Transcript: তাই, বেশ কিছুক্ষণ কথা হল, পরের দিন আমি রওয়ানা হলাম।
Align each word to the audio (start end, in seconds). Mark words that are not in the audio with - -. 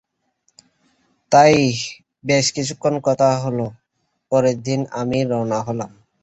তাই, 1.31 1.55
বেশ 2.23 2.45
কিছুক্ষণ 2.51 2.93
কথা 3.03 3.29
হল, 3.37 3.59
পরের 4.31 4.57
দিন 4.61 4.79
আমি 4.91 5.17
রওয়ানা 5.23 5.59
হলাম। 5.61 5.91